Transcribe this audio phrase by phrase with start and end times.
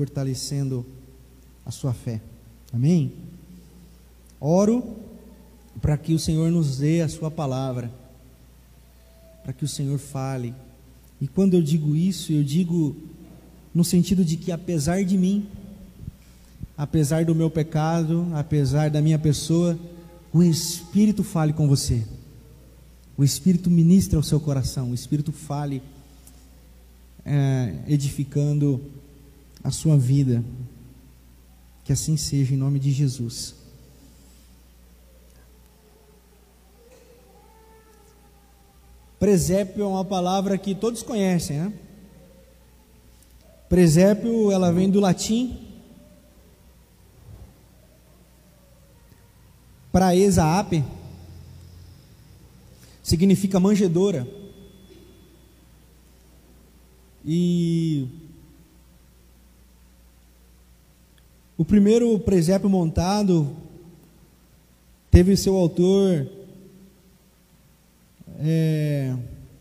[0.00, 0.86] fortalecendo
[1.66, 2.22] a sua fé.
[2.72, 3.12] Amém?
[4.40, 4.96] Oro
[5.78, 7.90] para que o Senhor nos dê a sua palavra,
[9.42, 10.54] para que o Senhor fale.
[11.20, 12.96] E quando eu digo isso, eu digo
[13.74, 15.46] no sentido de que apesar de mim,
[16.78, 19.78] apesar do meu pecado, apesar da minha pessoa,
[20.32, 22.06] o Espírito fale com você.
[23.18, 25.82] O Espírito ministra ao seu coração, o Espírito fale,
[27.22, 28.80] é, edificando
[29.62, 30.44] a sua vida.
[31.84, 33.54] Que assim seja, em nome de Jesus.
[39.18, 41.72] Presépio é uma palavra que todos conhecem, né?
[43.68, 45.70] Presépio, ela vem do latim
[49.92, 50.84] praesa ape,
[53.02, 54.26] significa manjedora.
[57.24, 58.08] E
[61.60, 63.54] o primeiro presépio montado
[65.10, 66.26] teve seu autor
[68.38, 69.14] é,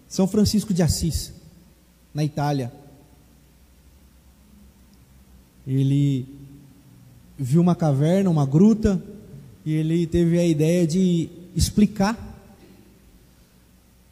[0.08, 1.34] São Francisco de Assis,
[2.14, 2.72] na Itália.
[5.68, 6.26] Ele
[7.38, 9.04] viu uma caverna, uma gruta,
[9.66, 12.18] e ele teve a ideia de explicar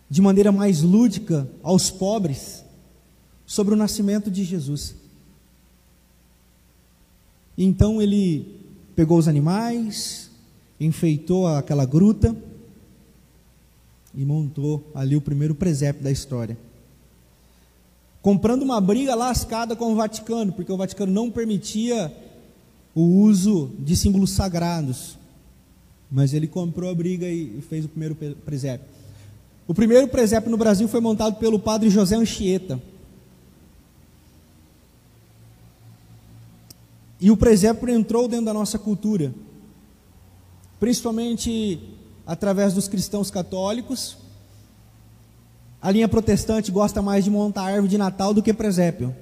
[0.10, 2.66] de maneira mais lúdica aos pobres
[3.46, 5.07] sobre o nascimento de Jesus.
[7.58, 8.60] Então ele
[8.96, 10.30] pegou os animais,
[10.80, 12.36] enfeitou aquela gruta,
[14.18, 16.58] e montou ali o primeiro presépio da história.
[18.20, 22.12] Comprando uma briga lascada com o Vaticano, porque o Vaticano não permitia
[22.96, 25.18] o uso de símbolos sagrados.
[26.12, 28.88] Mas ele comprou a briga e fez o primeiro presépio.
[29.68, 32.82] O primeiro presépio no Brasil foi montado pelo padre José Anchieta.
[37.20, 39.34] E o presépio entrou dentro da nossa cultura,
[40.80, 41.80] principalmente
[42.26, 44.18] através dos cristãos católicos.
[45.82, 49.16] A linha protestante gosta mais de montar árvore de Natal do que presépio.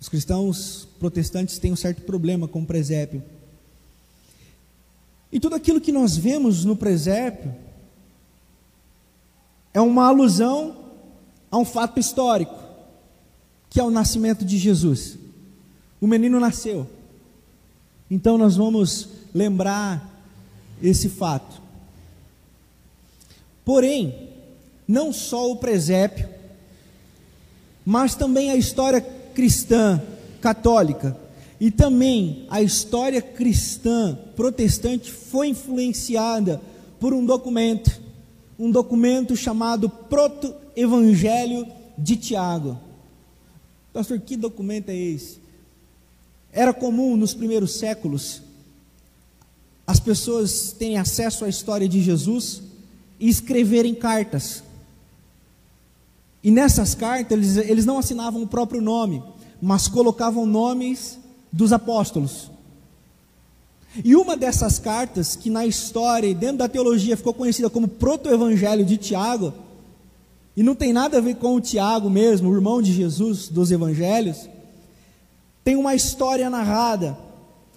[0.00, 3.22] Os cristãos protestantes têm um certo problema com o presépio.
[5.30, 7.54] E tudo aquilo que nós vemos no presépio
[9.72, 10.76] é uma alusão
[11.50, 12.58] a um fato histórico,
[13.70, 15.21] que é o nascimento de Jesus.
[16.02, 16.84] O menino nasceu.
[18.10, 20.26] Então nós vamos lembrar
[20.82, 21.62] esse fato.
[23.64, 24.30] Porém,
[24.86, 26.28] não só o presépio,
[27.86, 30.02] mas também a história cristã
[30.40, 31.16] católica
[31.60, 36.60] e também a história cristã protestante foi influenciada
[36.98, 38.02] por um documento,
[38.58, 41.64] um documento chamado Proto-Evangelho
[41.96, 42.76] de Tiago.
[43.92, 45.41] Pastor, que documento é esse?
[46.52, 48.42] Era comum nos primeiros séculos
[49.86, 52.62] as pessoas terem acesso à história de Jesus
[53.18, 54.62] e escreverem cartas.
[56.42, 59.22] E nessas cartas eles, eles não assinavam o próprio nome,
[59.60, 61.18] mas colocavam nomes
[61.52, 62.50] dos apóstolos.
[64.04, 68.84] E uma dessas cartas, que na história e dentro da teologia ficou conhecida como Proto-Evangelho
[68.84, 69.52] de Tiago,
[70.56, 73.70] e não tem nada a ver com o Tiago mesmo, o irmão de Jesus dos
[73.70, 74.48] evangelhos,
[75.64, 77.16] tem uma história narrada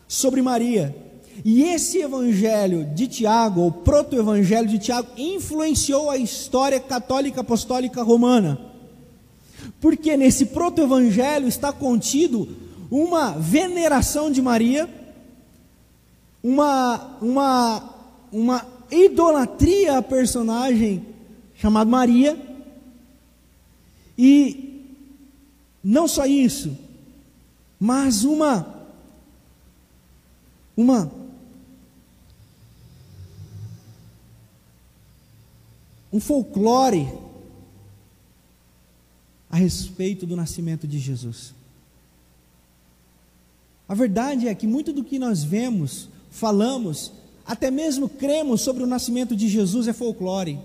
[0.08, 0.96] sobre Maria.
[1.44, 8.60] E esse evangelho de Tiago, ou proto-evangelho de Tiago, influenciou a história católica apostólica romana.
[9.82, 12.48] Porque nesse proto-evangelho está contido
[12.90, 14.90] uma veneração de Maria,
[16.42, 17.96] uma, uma,
[18.32, 21.06] uma idolatria à personagem
[21.56, 22.38] chamada Maria,
[24.18, 24.84] e
[25.84, 26.85] não só isso,
[27.86, 28.66] mas uma
[30.76, 31.12] uma
[36.12, 37.08] um folclore
[39.52, 41.54] a respeito do nascimento de Jesus.
[43.88, 47.12] A verdade é que muito do que nós vemos, falamos,
[47.46, 50.58] até mesmo cremos sobre o nascimento de Jesus é folclore.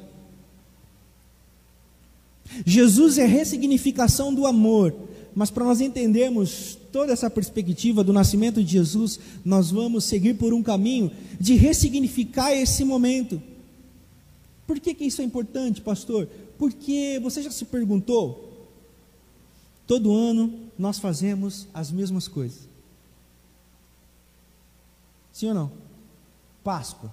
[2.64, 4.94] Jesus é ressignificação do amor,
[5.34, 10.52] mas para nós entendermos toda essa perspectiva do nascimento de Jesus, nós vamos seguir por
[10.52, 13.40] um caminho de ressignificar esse momento.
[14.66, 16.28] Por que, que isso é importante, pastor?
[16.58, 18.68] Porque você já se perguntou?
[19.86, 22.68] Todo ano nós fazemos as mesmas coisas.
[25.32, 25.72] Sim ou não?
[26.62, 27.12] Páscoa.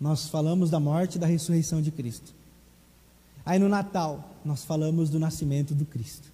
[0.00, 2.34] Nós falamos da morte e da ressurreição de Cristo.
[3.46, 6.33] Aí no Natal, nós falamos do nascimento do Cristo.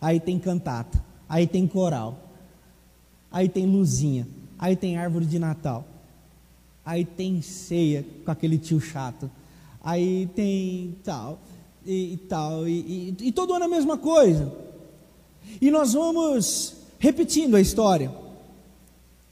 [0.00, 1.04] Aí tem cantata.
[1.28, 2.18] aí tem coral,
[3.30, 4.26] aí tem luzinha,
[4.58, 5.84] aí tem árvore de Natal,
[6.84, 9.30] aí tem ceia com aquele tio chato,
[9.82, 11.40] aí tem tal
[11.84, 14.52] e, tal, e, e, e todo ano a mesma coisa.
[15.60, 18.12] E nós vamos repetindo a história.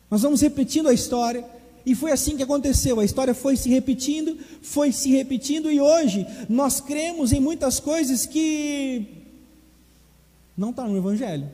[0.08, 1.44] Nós vamos repetindo a história.
[1.84, 3.00] E foi assim que aconteceu.
[3.00, 8.25] A história foi se repetindo, foi se repetindo, e hoje nós cremos em muitas coisas
[8.25, 9.24] que
[10.56, 11.49] não estão tá no Evangelho.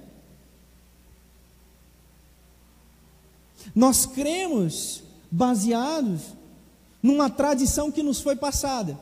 [3.75, 6.35] Nós cremos baseados
[7.03, 8.99] numa tradição que nos foi passada.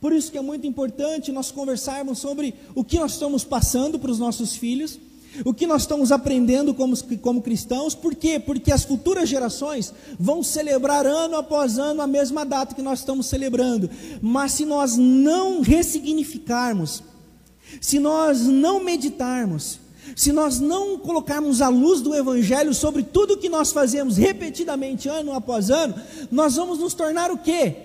[0.00, 4.10] Por isso que é muito importante nós conversarmos sobre o que nós estamos passando para
[4.10, 4.98] os nossos filhos
[5.44, 8.38] o que nós estamos aprendendo como, como cristãos, por quê?
[8.38, 13.26] Porque as futuras gerações vão celebrar ano após ano a mesma data que nós estamos
[13.26, 17.02] celebrando, mas se nós não ressignificarmos,
[17.80, 19.80] se nós não meditarmos,
[20.14, 25.32] se nós não colocarmos a luz do Evangelho sobre tudo que nós fazemos repetidamente, ano
[25.32, 25.94] após ano,
[26.30, 27.76] nós vamos nos tornar o quê?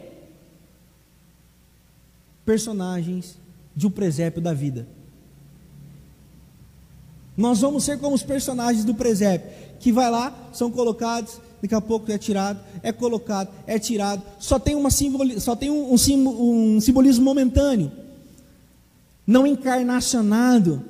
[2.46, 3.38] Personagens
[3.76, 4.88] de um presépio da vida.
[7.36, 9.50] Nós vamos ser como os personagens do presépio,
[9.80, 14.22] que vai lá, são colocados, daqui a pouco é tirado, é colocado, é tirado.
[14.40, 17.92] Só tem, uma simboli, só tem um, um, um simbolismo momentâneo,
[19.30, 20.84] não encarnacionado,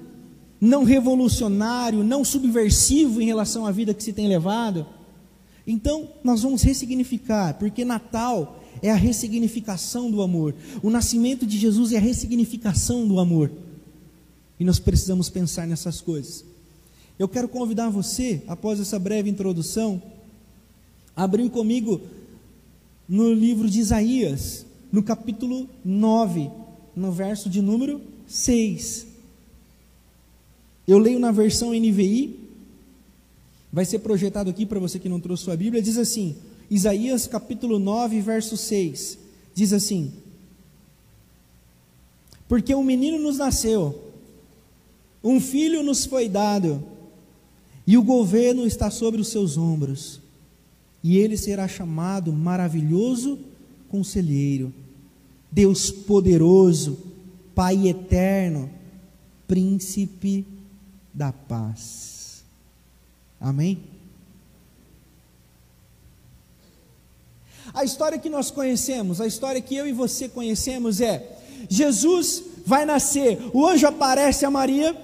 [0.62, 4.88] não revolucionário, não subversivo em relação à vida que se tem levado.
[5.68, 10.56] Então, nós vamos ressignificar, porque Natal é a ressignificação do amor.
[10.81, 13.51] O nascimento de Jesus é a ressignificação do amor.
[14.57, 16.45] E nós precisamos pensar nessas coisas.
[17.19, 20.01] Eu quero convidar você, após essa breve introdução,
[21.13, 22.00] a abrir comigo
[23.06, 26.50] no livro de Isaías, no capítulo 9,
[26.95, 29.07] no verso de número 6.
[30.87, 32.39] Eu leio na versão NVI,
[33.73, 36.35] vai ser projetado aqui para você que não trouxe sua Bíblia, diz assim:
[36.69, 39.17] Isaías capítulo 9, verso 6.
[39.55, 40.13] Diz assim:
[42.47, 43.99] Porque um menino nos nasceu,
[45.23, 46.83] um filho nos foi dado,
[47.85, 50.21] e o governo está sobre os seus ombros,
[51.03, 53.39] e ele será chamado maravilhoso
[53.89, 54.71] conselheiro,
[55.51, 57.08] Deus poderoso,
[57.59, 58.71] Pai eterno,
[59.45, 60.47] príncipe
[61.13, 62.41] da paz.
[63.38, 63.83] Amém?
[67.73, 71.38] A história que nós conhecemos, a história que eu e você conhecemos é:
[71.69, 74.95] Jesus vai nascer, o anjo aparece a Maria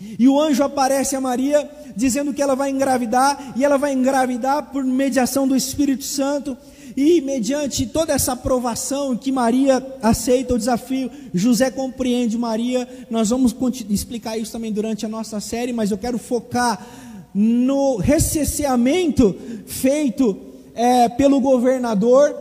[0.00, 4.70] e o anjo aparece a Maria dizendo que ela vai engravidar, e ela vai engravidar
[4.70, 6.56] por mediação do Espírito Santo,
[6.96, 12.88] e mediante toda essa aprovação que Maria aceita o desafio, José compreende Maria.
[13.10, 13.54] Nós vamos
[13.90, 16.86] explicar isso também durante a nossa série, mas eu quero focar
[17.34, 20.38] no recenseamento feito
[20.74, 22.34] é, pelo governador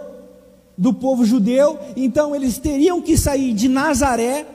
[0.78, 1.78] do povo judeu.
[1.98, 4.46] Então eles teriam que sair de Nazaré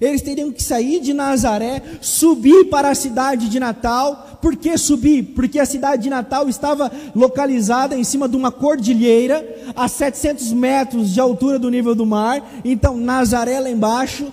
[0.00, 4.38] eles teriam que sair de Nazaré, subir para a cidade de Natal.
[4.40, 5.34] Por que subir?
[5.34, 11.10] Porque a cidade de Natal estava localizada em cima de uma cordilheira, a 700 metros
[11.10, 12.42] de altura do nível do mar.
[12.64, 14.32] Então, Nazaré lá embaixo,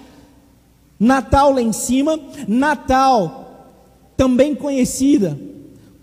[1.00, 2.20] Natal lá em cima.
[2.48, 3.68] Natal,
[4.16, 5.40] também conhecida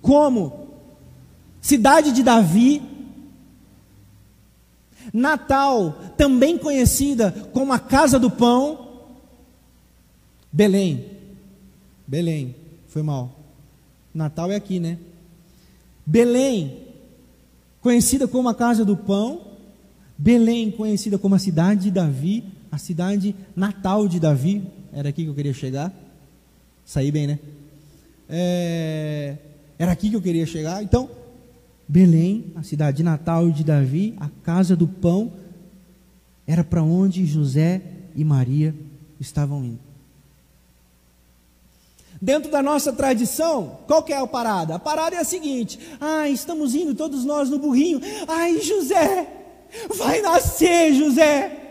[0.01, 0.69] como
[1.61, 2.83] cidade de Davi.
[5.13, 8.86] Natal, também conhecida como a casa do pão.
[10.57, 11.05] Belém.
[12.07, 12.55] Belém.
[12.89, 13.39] Foi mal.
[14.15, 14.97] Natal é aqui, né?
[16.07, 16.79] Belém,
[17.83, 19.43] conhecida como a casa do pão.
[20.17, 24.63] Belém, conhecida como a cidade de Davi, a cidade natal de Davi.
[24.95, 25.93] Era aqui que eu queria chegar.
[26.87, 27.39] Saí bem, né?
[28.27, 29.37] É...
[29.79, 30.83] Era aqui que eu queria chegar.
[30.83, 31.11] Então,
[31.87, 35.31] Belém, a cidade natal de Davi, a casa do pão,
[36.47, 37.83] era para onde José
[38.15, 38.75] e Maria
[39.21, 39.86] estavam indo.
[42.21, 44.77] Dentro da nossa tradição, qual que é a parada?
[44.77, 48.01] A parada é a seguinte: ai, estamos indo todos nós no burrinho.
[48.27, 49.27] Ai, José,
[49.95, 51.63] vai nascer, José.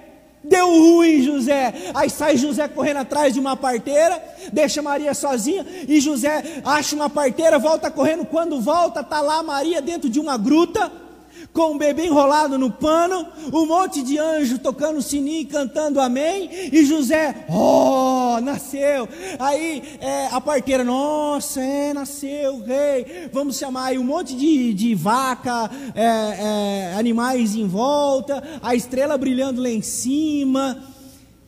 [0.44, 1.74] Deu ruim, José.
[1.96, 4.22] Aí sai José correndo atrás de uma parteira,
[4.54, 8.26] deixa Maria sozinha e José acha uma parteira, volta correndo.
[8.26, 10.92] Quando volta, tá lá Maria dentro de uma gruta
[11.56, 16.86] com o bebê enrolado no pano, um monte de anjo tocando sininho cantando amém, e
[16.86, 19.08] José, oh, nasceu.
[19.40, 24.94] Aí é, a parteira, nossa, é, nasceu rei, vamos chamar aí um monte de, de
[24.94, 30.95] vaca, é, é, animais em volta, a estrela brilhando lá em cima.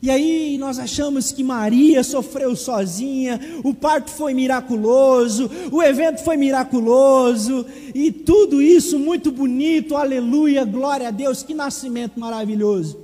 [0.00, 6.36] E aí nós achamos que Maria sofreu sozinha, o parto foi miraculoso, o evento foi
[6.36, 13.00] miraculoso, e tudo isso muito bonito, aleluia, glória a Deus, que nascimento maravilhoso.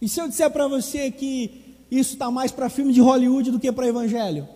[0.00, 3.60] E se eu disser para você que isso está mais para filme de Hollywood do
[3.60, 4.48] que para evangelho?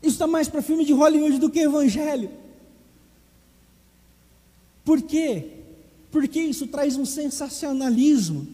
[0.00, 2.39] Isso está mais para filme de Hollywood do que evangelho.
[4.84, 5.46] Por quê?
[6.10, 8.46] Porque isso traz um sensacionalismo,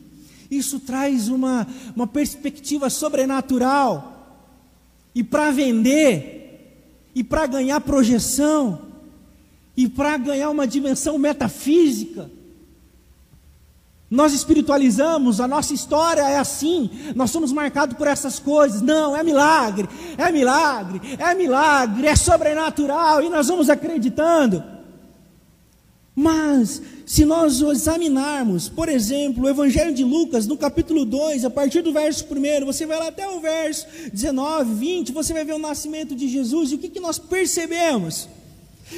[0.51, 4.13] isso traz uma, uma perspectiva sobrenatural.
[5.15, 8.83] E para vender, e para ganhar projeção,
[9.77, 12.31] e para ganhar uma dimensão metafísica,
[14.09, 18.81] nós espiritualizamos, a nossa história é assim, nós somos marcados por essas coisas.
[18.81, 24.76] Não, é milagre, é milagre, é milagre, é sobrenatural, e nós vamos acreditando.
[26.19, 31.83] Mas, se nós examinarmos, por exemplo, o Evangelho de Lucas, no capítulo 2, a partir
[31.83, 35.59] do verso 1, você vai lá até o verso 19, 20, você vai ver o
[35.59, 38.31] nascimento de Jesus, e o que, que nós percebemos?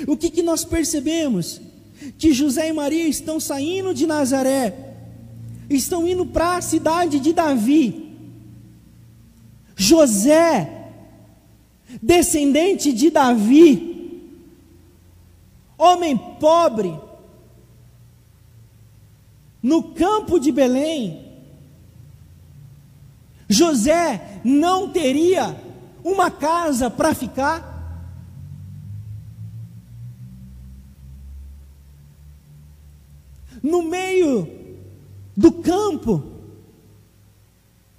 [0.07, 1.61] O que, que nós percebemos?
[2.17, 4.95] Que José e Maria estão saindo de Nazaré,
[5.69, 8.15] estão indo para a cidade de Davi.
[9.75, 10.93] José,
[12.01, 14.23] descendente de Davi,
[15.77, 17.08] homem pobre,
[19.69, 21.29] no campo de Belém,
[23.47, 25.55] José não teria
[26.03, 27.77] uma casa para ficar?
[33.63, 34.49] No meio
[35.37, 36.38] do campo,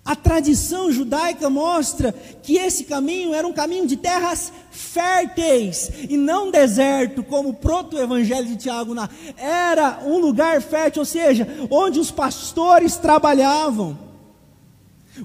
[0.09, 2.11] a tradição judaica mostra
[2.41, 8.47] que esse caminho era um caminho de terras férteis e não deserto, como o proto-evangelho
[8.47, 8.95] de Tiago.
[9.37, 13.99] Era um lugar fértil, ou seja, onde os pastores trabalhavam.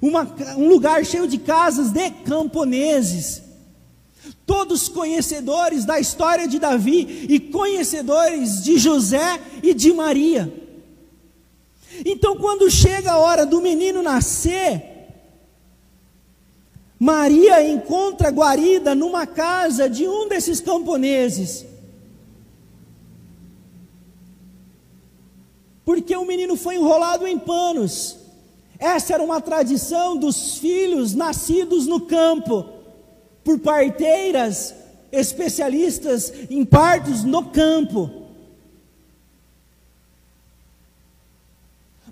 [0.03, 3.43] Uma, um lugar cheio de casas de camponeses.
[4.45, 10.64] Todos conhecedores da história de Davi e conhecedores de José e de Maria.
[12.05, 14.95] Então, quando chega a hora do menino nascer,
[16.99, 21.67] Maria encontra guarida numa casa de um desses camponeses.
[25.85, 28.17] Porque o menino foi enrolado em panos.
[28.79, 32.65] Essa era uma tradição dos filhos nascidos no campo,
[33.45, 34.75] por parteiras
[35.13, 38.24] especialistas em partos no campo.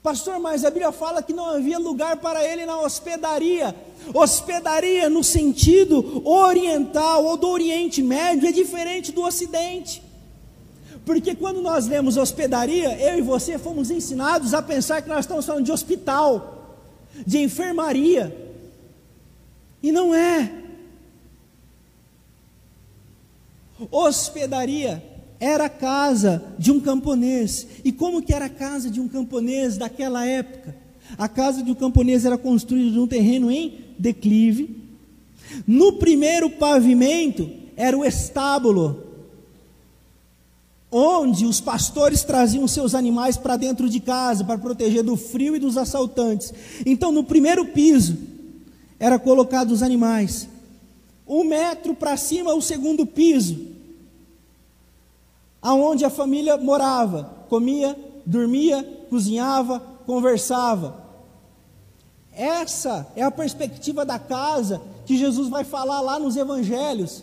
[0.02, 3.74] Pastor, mas a Bíblia fala que não havia lugar para ele na hospedaria.
[4.12, 10.02] Hospedaria no sentido oriental ou do Oriente Médio é diferente do Ocidente.
[11.06, 15.46] Porque quando nós lemos hospedaria, eu e você fomos ensinados a pensar que nós estamos
[15.46, 16.78] falando de hospital,
[17.24, 18.36] de enfermaria.
[19.80, 20.52] E não é.
[23.90, 25.11] Hospedaria
[25.42, 27.66] era a casa de um camponês.
[27.84, 30.76] E como que era a casa de um camponês daquela época?
[31.18, 34.76] A casa de um camponês era construída num terreno em declive.
[35.66, 39.02] No primeiro pavimento era o estábulo,
[40.92, 45.58] onde os pastores traziam seus animais para dentro de casa para proteger do frio e
[45.58, 46.54] dos assaltantes.
[46.86, 48.16] Então, no primeiro piso
[48.96, 50.48] era colocado os animais.
[51.26, 53.71] Um metro para cima, o segundo piso
[55.62, 61.00] aonde a família morava, comia, dormia, cozinhava, conversava.
[62.32, 67.22] Essa é a perspectiva da casa que Jesus vai falar lá nos evangelhos.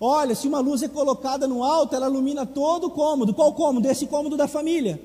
[0.00, 3.34] Olha, se uma luz é colocada no alto, ela ilumina todo o cômodo.
[3.34, 3.88] Qual cômodo?
[3.88, 5.00] Esse cômodo da família.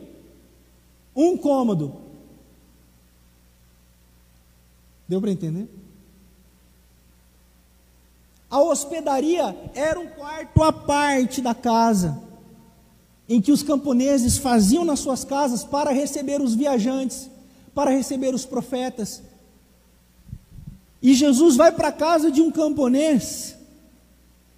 [1.15, 1.95] Um cômodo.
[5.07, 5.67] Deu para entender?
[8.50, 12.28] A hospedaria era um quarto à parte da casa
[13.29, 17.29] em que os camponeses faziam nas suas casas para receber os viajantes,
[17.75, 19.21] para receber os profetas.
[21.00, 23.55] E Jesus vai para a casa de um camponês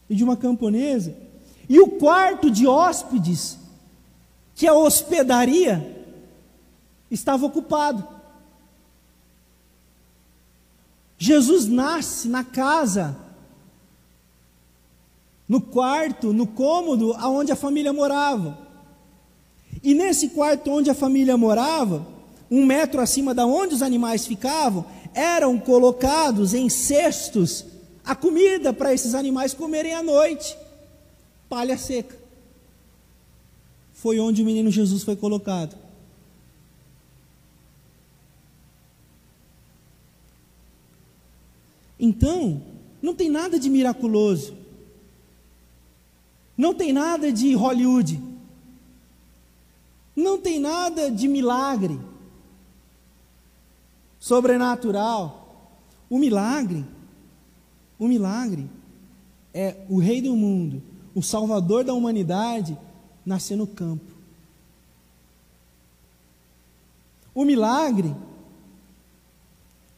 [0.09, 1.13] e de uma camponesa,
[1.67, 3.57] e o quarto de hóspedes,
[4.55, 6.05] que é a hospedaria,
[7.09, 8.07] estava ocupado.
[11.17, 13.15] Jesus nasce na casa
[15.51, 18.57] no quarto, no cômodo aonde a família morava.
[19.83, 22.07] E nesse quarto onde a família morava,
[22.49, 27.65] um metro acima da onde os animais ficavam, eram colocados em cestos
[28.01, 30.55] a comida para esses animais comerem à noite,
[31.49, 32.15] palha seca.
[33.91, 35.75] foi onde o menino Jesus foi colocado.
[41.99, 42.61] Então,
[43.01, 44.60] não tem nada de miraculoso.
[46.61, 48.21] Não tem nada de Hollywood.
[50.15, 51.99] Não tem nada de milagre
[54.19, 55.73] sobrenatural.
[56.07, 56.85] O milagre,
[57.97, 58.69] o milagre
[59.51, 60.83] é o rei do mundo,
[61.15, 62.77] o salvador da humanidade,
[63.25, 64.13] nascer no campo.
[67.33, 68.15] O milagre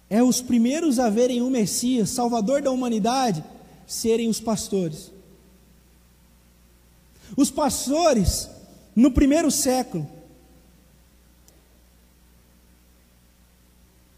[0.10, 3.44] é os primeiros a verem o Messias, Salvador da humanidade,
[3.86, 5.13] serem os pastores.
[7.36, 8.50] Os pastores,
[8.96, 10.08] no primeiro século,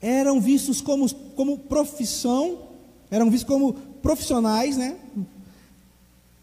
[0.02, 2.68] eram vistos como, como profissão,
[3.10, 5.00] eram vistos como profissionais, né?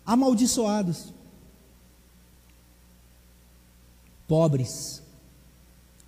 [0.04, 1.12] Amaldiçoados.
[4.26, 5.02] Pobres,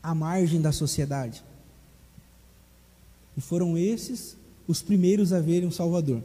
[0.02, 1.44] à margem da sociedade.
[3.36, 6.22] E foram esses os primeiros a verem o Salvador.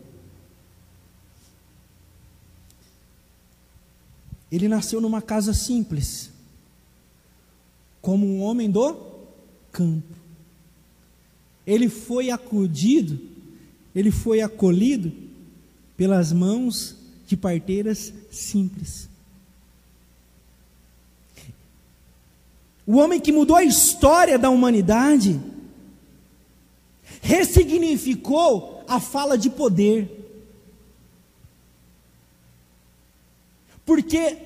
[4.51, 6.31] Ele nasceu numa casa simples,
[8.01, 8.95] como um homem do
[9.71, 10.15] campo.
[11.65, 13.19] Ele foi acudido,
[13.93, 15.11] ele foi acolhido
[15.95, 16.95] pelas mãos
[17.27, 19.07] de parteiras simples.
[22.87, 25.39] O homem que mudou a história da humanidade
[27.21, 30.18] ressignificou a fala de poder.
[33.89, 34.37] Porque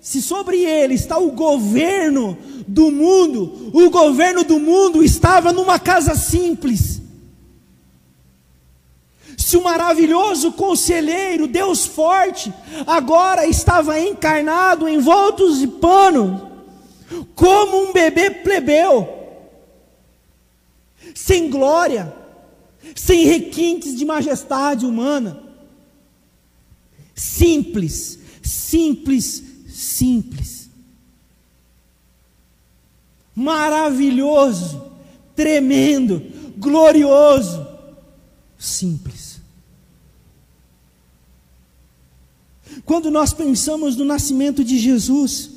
[0.00, 6.14] se sobre ele está o governo do mundo, o governo do mundo estava numa casa
[6.14, 7.02] simples.
[9.36, 12.54] Se o maravilhoso conselheiro, Deus forte,
[12.86, 16.52] agora estava encarnado, envoltos de pano,
[17.34, 19.08] como um bebê plebeu,
[21.12, 22.14] sem glória,
[22.94, 25.42] sem requintes de majestade humana.
[27.16, 30.68] Simples, simples, simples.
[33.34, 34.90] Maravilhoso,
[35.34, 36.22] tremendo,
[36.58, 37.66] glorioso,
[38.58, 39.40] simples.
[42.84, 45.50] Quando nós pensamos no nascimento de Jesus,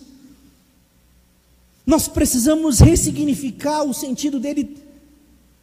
[1.86, 4.86] nós precisamos ressignificar o sentido dele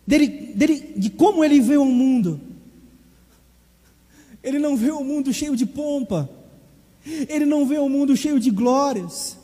[0.06, 2.40] dele, dele, de como ele vê o mundo.
[4.42, 6.28] Ele não vê o mundo cheio de pompa,
[7.04, 9.36] ele não vê o mundo cheio de glórias,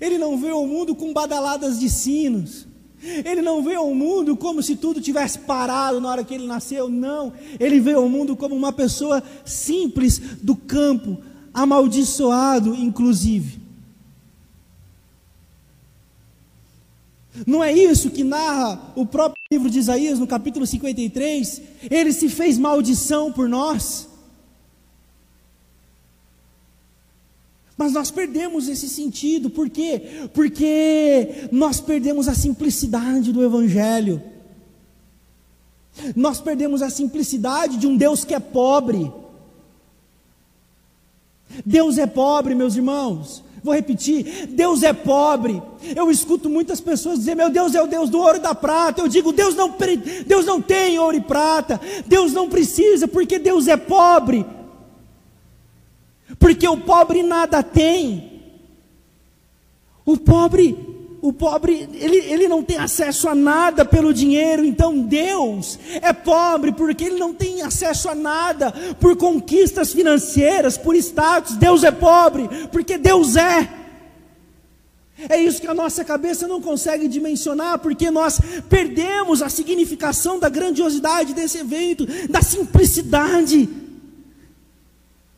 [0.00, 2.66] ele não vê o mundo com badaladas de sinos,
[3.02, 6.88] ele não vê o mundo como se tudo tivesse parado na hora que ele nasceu,
[6.88, 11.18] não, ele vê o mundo como uma pessoa simples do campo,
[11.52, 13.60] amaldiçoado, inclusive.
[17.46, 21.62] Não é isso que narra o próprio livro de Isaías, no capítulo 53?
[21.90, 24.09] Ele se fez maldição por nós.
[27.80, 30.28] Mas nós perdemos esse sentido, por quê?
[30.34, 34.22] Porque nós perdemos a simplicidade do Evangelho.
[36.14, 39.10] Nós perdemos a simplicidade de um Deus que é pobre.
[41.64, 43.42] Deus é pobre, meus irmãos.
[43.64, 45.62] Vou repetir: Deus é pobre.
[45.96, 49.00] Eu escuto muitas pessoas dizer: Meu Deus é o Deus do ouro e da prata.
[49.00, 49.74] Eu digo: Deus não,
[50.26, 51.80] Deus não tem ouro e prata.
[52.06, 54.44] Deus não precisa, porque Deus é pobre.
[56.40, 58.42] Porque o pobre nada tem.
[60.04, 60.76] O pobre
[61.22, 66.72] o pobre, ele, ele não tem acesso a nada pelo dinheiro, então Deus é pobre
[66.72, 71.56] porque ele não tem acesso a nada por conquistas financeiras, por status.
[71.56, 73.68] Deus é pobre porque Deus é.
[75.28, 80.48] É isso que a nossa cabeça não consegue dimensionar, porque nós perdemos a significação da
[80.48, 83.68] grandiosidade desse evento, da simplicidade,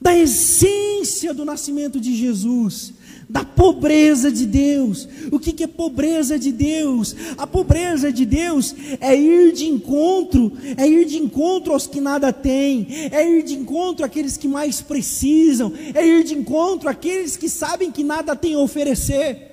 [0.02, 2.92] da essência do nascimento de Jesus
[3.32, 5.08] da pobreza de Deus.
[5.30, 7.16] O que, é pobreza de Deus?
[7.38, 12.30] A pobreza de Deus é ir de encontro, é ir de encontro aos que nada
[12.30, 17.48] têm, é ir de encontro àqueles que mais precisam, é ir de encontro àqueles que
[17.48, 19.51] sabem que nada têm a oferecer.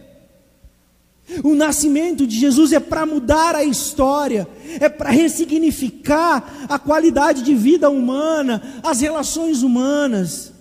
[1.44, 4.48] O nascimento de Jesus é para mudar a história,
[4.80, 10.52] é para ressignificar a qualidade de vida humana, as relações humanas.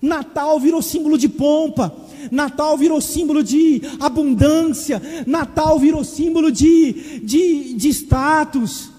[0.00, 1.94] Natal virou símbolo de pompa,
[2.30, 8.90] Natal virou símbolo de abundância, Natal virou símbolo de, de, de status.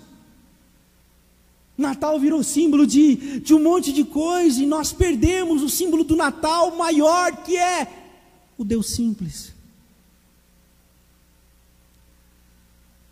[1.77, 6.15] Natal virou símbolo de, de um monte de coisa e nós perdemos o símbolo do
[6.15, 8.04] Natal maior que é
[8.57, 9.53] o Deus simples.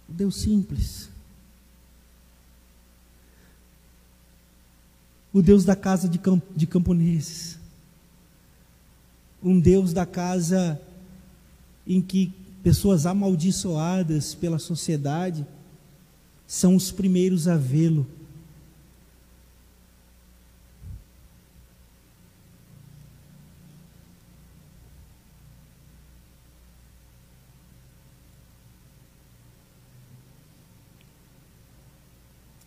[0.08, 1.10] O Deus simples.
[5.34, 7.58] O Deus da casa de, camp de camponeses.
[9.42, 10.80] Um Deus da casa
[11.86, 15.46] em que pessoas amaldiçoadas pela sociedade
[16.48, 18.08] são os primeiros a vê-lo.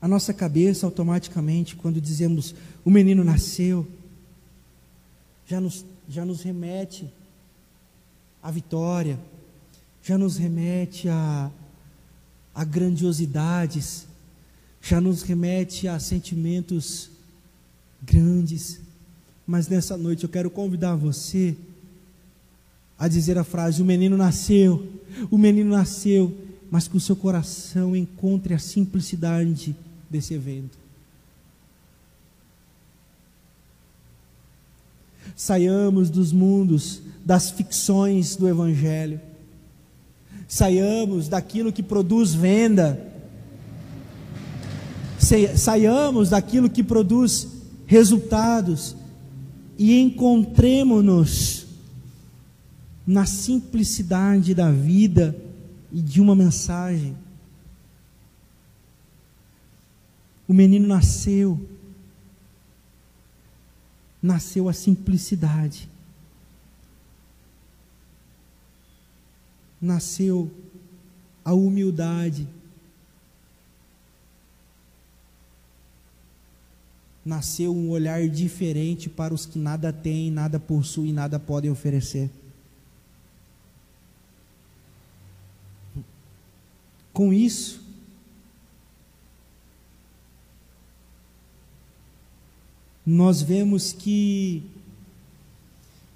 [0.00, 2.54] A nossa cabeça automaticamente, quando dizemos
[2.84, 3.86] o menino nasceu,
[5.46, 7.10] já nos, já nos remete
[8.42, 9.18] à vitória,
[10.02, 11.50] já nos remete a,
[12.54, 14.06] a grandiosidades,
[14.82, 17.10] já nos remete a sentimentos
[18.02, 18.80] grandes.
[19.46, 21.56] Mas nessa noite eu quero convidar você
[22.98, 24.86] a dizer a frase: O menino nasceu,
[25.30, 26.36] o menino nasceu,
[26.70, 29.74] mas que o seu coração encontre a simplicidade
[30.08, 30.78] desse evento.
[35.34, 39.20] Saiamos dos mundos, das ficções do Evangelho,
[40.48, 43.12] saiamos daquilo que produz venda,
[45.56, 47.48] saiamos daquilo que produz
[47.86, 48.96] resultados
[49.78, 51.66] e encontremos-nos
[53.06, 55.36] na simplicidade da vida
[55.92, 57.14] e de uma mensagem.
[60.48, 61.68] O menino nasceu.
[64.22, 65.88] Nasceu a simplicidade.
[69.80, 70.50] Nasceu
[71.44, 72.48] a humildade.
[77.24, 82.30] Nasceu um olhar diferente para os que nada têm, nada possuem, nada podem oferecer.
[87.12, 87.85] Com isso,
[93.06, 94.62] nós vemos que,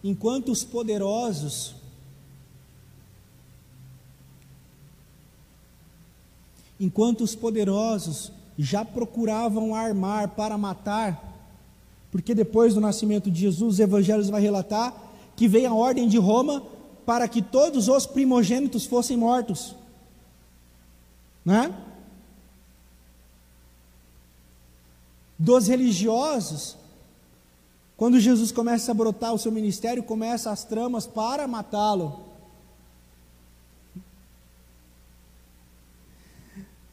[0.02, 1.76] enquanto os poderosos
[6.80, 11.28] enquanto os poderosos já procuravam armar para matar,
[12.10, 14.94] porque depois do nascimento de Jesus, os evangelhos vai relatar
[15.36, 16.62] que veio a ordem de Roma
[17.04, 19.74] para que todos os primogênitos fossem mortos.
[21.44, 21.74] Né?
[25.38, 26.76] Dos religiosos,
[28.00, 32.18] quando Jesus começa a brotar o seu ministério, começa as tramas para matá-lo.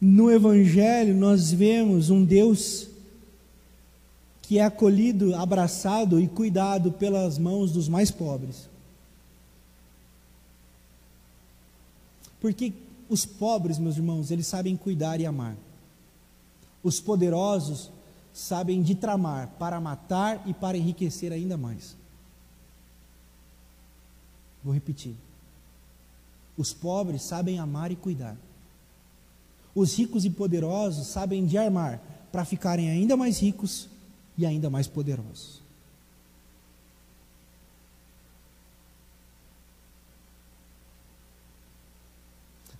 [0.02, 2.90] No Evangelho, nós vemos um Deus
[4.42, 8.68] que é acolhido, abraçado e cuidado pelas mãos dos mais pobres.
[12.42, 12.74] Porque
[13.08, 15.56] os pobres, meus irmãos, eles sabem cuidar e amar.
[16.84, 17.96] Os poderosos
[18.38, 21.98] sabem de tramar para matar e para enriquecer ainda mais.
[24.64, 25.16] Vou repetir.
[26.56, 28.38] Os pobres sabem amar e cuidar.
[29.74, 32.00] Os ricos e poderosos sabem de armar
[32.32, 33.90] para ficarem ainda mais ricos
[34.38, 35.60] e ainda mais poderosos.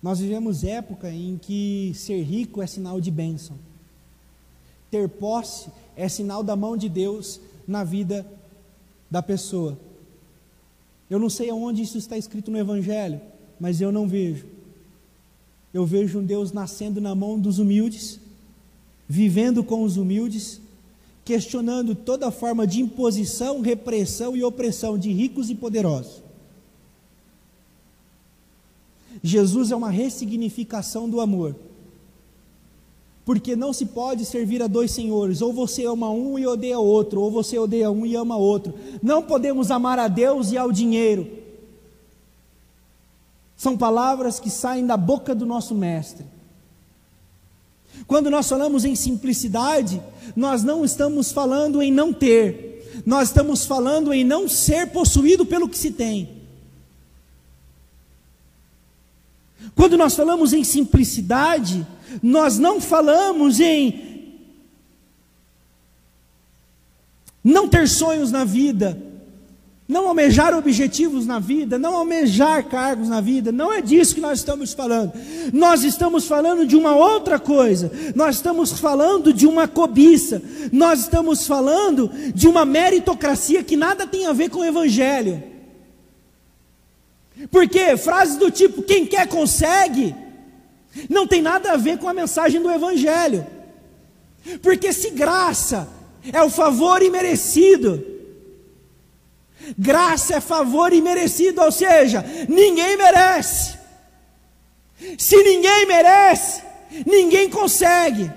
[0.00, 3.58] Nós vivemos época em que ser rico é sinal de bênção.
[4.90, 8.26] Ter posse é sinal da mão de Deus na vida
[9.10, 9.78] da pessoa.
[11.10, 13.20] Eu não sei aonde isso está escrito no Evangelho,
[13.58, 14.46] mas eu não vejo.
[15.72, 18.20] Eu vejo um Deus nascendo na mão dos humildes,
[19.08, 20.60] vivendo com os humildes,
[21.24, 26.22] questionando toda forma de imposição, repressão e opressão de ricos e poderosos.
[29.22, 31.56] Jesus é uma ressignificação do amor
[33.28, 37.20] porque não se pode servir a dois senhores, ou você ama um e odeia outro,
[37.20, 38.72] ou você odeia um e ama outro.
[39.02, 41.30] Não podemos amar a Deus e ao dinheiro.
[43.54, 46.24] São palavras que saem da boca do nosso mestre.
[48.06, 50.02] Quando nós falamos em simplicidade,
[50.34, 55.68] nós não estamos falando em não ter, nós estamos falando em não ser possuído pelo
[55.68, 56.30] que se tem.
[59.74, 61.86] Quando nós falamos em simplicidade,
[62.22, 64.08] nós não falamos em
[67.42, 69.00] não ter sonhos na vida,
[69.88, 74.40] não almejar objetivos na vida, não almejar cargos na vida, não é disso que nós
[74.40, 75.12] estamos falando.
[75.50, 81.46] Nós estamos falando de uma outra coisa, nós estamos falando de uma cobiça, nós estamos
[81.46, 85.42] falando de uma meritocracia que nada tem a ver com o Evangelho.
[87.50, 90.14] Porque frases do tipo, quem quer consegue,
[91.08, 93.46] não tem nada a ver com a mensagem do Evangelho.
[94.62, 95.88] Porque se graça
[96.32, 98.18] é o favor imerecido,
[99.76, 103.76] Graça é favor imerecido, ou seja, ninguém merece.
[105.18, 106.62] Se ninguém merece,
[107.06, 108.30] ninguém consegue.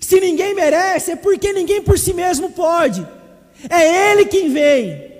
[0.00, 3.06] Se ninguém merece, é porque ninguém por si mesmo pode.
[3.68, 5.10] É Ele quem vem.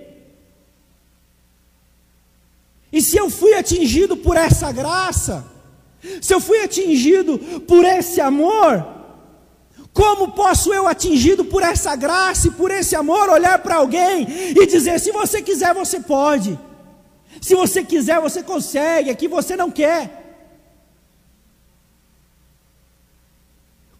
[2.91, 5.45] E se eu fui atingido por essa graça,
[6.21, 7.37] se eu fui atingido
[7.67, 8.85] por esse amor,
[9.93, 14.65] como posso eu, atingido por essa graça e por esse amor, olhar para alguém e
[14.65, 16.57] dizer: se você quiser, você pode,
[17.41, 20.19] se você quiser, você consegue, aqui você não quer.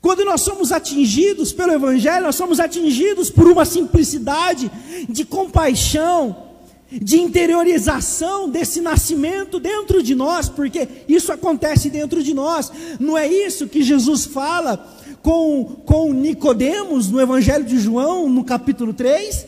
[0.01, 4.71] Quando nós somos atingidos pelo Evangelho, nós somos atingidos por uma simplicidade
[5.07, 6.50] de compaixão,
[6.91, 12.71] de interiorização desse nascimento dentro de nós, porque isso acontece dentro de nós.
[12.99, 14.85] Não é isso que Jesus fala
[15.21, 19.47] com, com Nicodemos no Evangelho de João, no capítulo 3.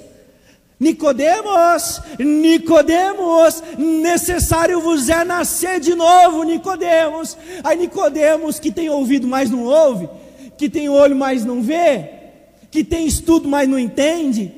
[0.80, 7.38] Nicodemos, Nicodemos, necessário vos é nascer de novo, Nicodemos.
[7.64, 10.10] Aí Nicodemos, que tem ouvido, mas não ouve,
[10.58, 12.10] que tem olho, mas não vê,
[12.72, 14.52] que tem estudo, mas não entende,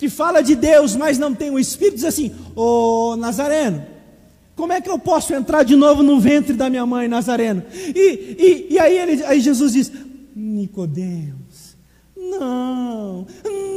[0.00, 3.84] que fala de Deus, mas não tem o Espírito, diz assim: Ô Nazareno,
[4.56, 7.62] como é que eu posso entrar de novo no ventre da minha mãe, Nazareno?
[7.94, 9.92] E, e, e aí, ele, aí Jesus diz:
[10.34, 11.76] Nicodemos.
[12.16, 13.69] Não, não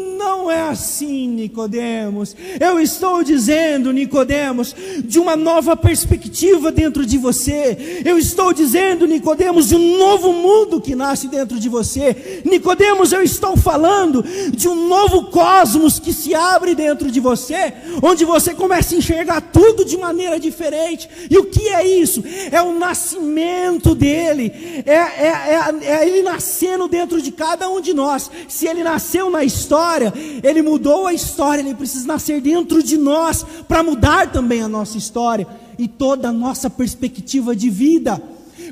[0.51, 2.35] é assim, Nicodemos.
[2.59, 8.01] Eu estou dizendo, Nicodemos, de uma nova perspectiva dentro de você.
[8.05, 12.41] Eu estou dizendo, Nicodemos, de um novo mundo que nasce dentro de você.
[12.45, 18.25] Nicodemos, eu estou falando de um novo cosmos que se abre dentro de você, onde
[18.25, 21.09] você começa a enxergar tudo de maneira diferente.
[21.29, 22.23] E o que é isso?
[22.51, 24.83] É o nascimento dele.
[24.85, 28.29] É, é, é, é ele nascendo dentro de cada um de nós.
[28.47, 30.12] Se ele nasceu na história,
[30.43, 34.97] ele mudou a história, ele precisa nascer dentro de nós para mudar também a nossa
[34.97, 35.47] história
[35.77, 38.21] e toda a nossa perspectiva de vida.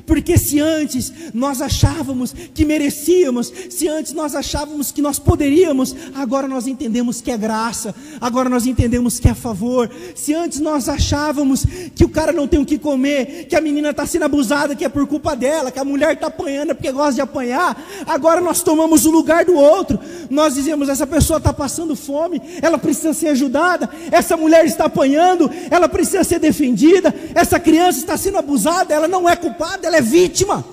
[0.06, 6.48] Porque se antes nós achávamos que merecíamos, se antes nós achávamos que nós poderíamos, agora
[6.48, 9.90] nós entendemos que é graça, agora nós entendemos que é favor.
[10.14, 13.90] Se antes nós achávamos que o cara não tem o que comer, que a menina
[13.90, 17.14] está sendo abusada, que é por culpa dela, que a mulher está apanhando porque gosta
[17.14, 19.98] de apanhar, agora nós tomamos o lugar do outro.
[20.30, 25.50] Nós dizemos: essa pessoa está passando fome, ela precisa ser ajudada, essa mulher está apanhando,
[25.70, 30.02] ela precisa ser defendida, essa criança está sendo abusada, ela não é culpada, ela é
[30.02, 30.64] vítima.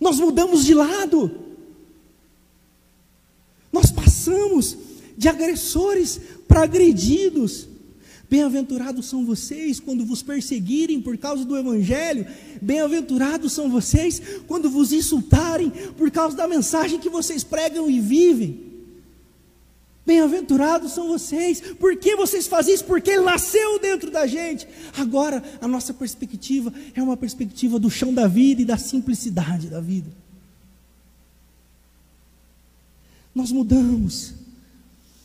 [0.00, 1.30] Nós mudamos de lado.
[3.72, 4.76] Nós passamos
[5.16, 7.68] de agressores para agredidos.
[8.28, 12.26] Bem-aventurados são vocês quando vos perseguirem por causa do Evangelho.
[12.60, 18.73] Bem-aventurados são vocês quando vos insultarem por causa da mensagem que vocês pregam e vivem.
[20.06, 22.84] Bem-aventurados são vocês, por que vocês fazem isso?
[22.84, 24.68] Porque Ele nasceu dentro da gente.
[24.98, 29.80] Agora, a nossa perspectiva é uma perspectiva do chão da vida e da simplicidade da
[29.80, 30.10] vida.
[33.34, 34.34] Nós mudamos,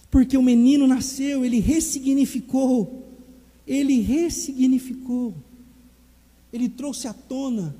[0.10, 3.06] porque o menino nasceu, ele ressignificou,
[3.68, 5.36] ele ressignificou,
[6.54, 7.76] ele trouxe à tona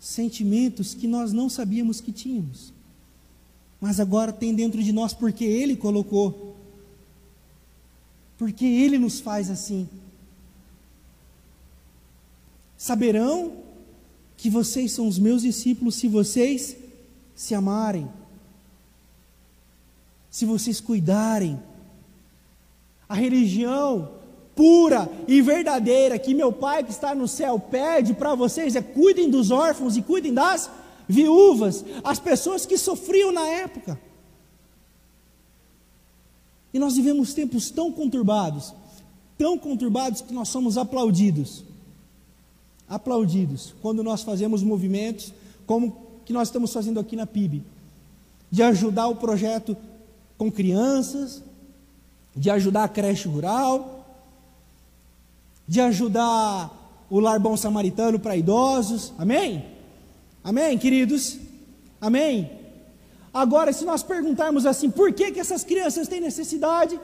[0.00, 2.76] sentimentos que nós não sabíamos que tínhamos
[3.80, 6.56] mas agora tem dentro de nós porque Ele colocou,
[8.36, 9.88] porque Ele nos faz assim.
[12.76, 13.52] Saberão
[14.36, 16.76] que vocês são os meus discípulos se vocês
[17.34, 18.08] se amarem,
[20.30, 21.60] se vocês cuidarem.
[23.08, 24.10] A religião
[24.54, 29.30] pura e verdadeira que meu Pai que está no céu pede para vocês é cuidem
[29.30, 30.68] dos órfãos e cuidem das
[31.08, 33.98] viúvas, as pessoas que sofriam na época.
[36.72, 38.74] E nós vivemos tempos tão conturbados,
[39.38, 41.64] tão conturbados que nós somos aplaudidos.
[42.88, 45.32] Aplaudidos quando nós fazemos movimentos
[45.66, 47.62] como que nós estamos fazendo aqui na PIB,
[48.50, 49.76] de ajudar o projeto
[50.36, 51.42] com crianças,
[52.36, 54.06] de ajudar a creche rural,
[55.66, 59.12] de ajudar o lar bom samaritano para idosos.
[59.18, 59.77] Amém?
[60.42, 61.38] Amém, queridos?
[62.00, 62.58] Amém?
[63.32, 66.98] Agora, se nós perguntarmos assim, por que, que essas crianças têm necessidade?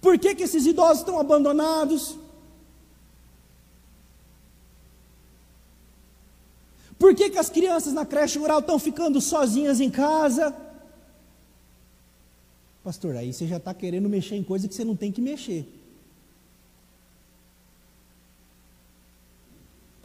[0.00, 2.16] Por que, que esses idosos estão abandonados?
[6.98, 10.54] Por que, que as crianças na creche rural estão ficando sozinhas em casa?
[12.82, 15.66] Pastor, aí você já está querendo mexer em coisa que você não tem que mexer.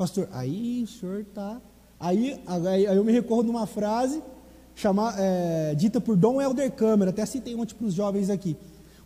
[0.04, 1.62] Pastor, aí o senhor está.
[1.98, 4.22] Aí, aí, eu me recordo de uma frase
[4.76, 8.58] chama, é, dita por Dom Helder Câmara, até citei ontem para os jovens aqui.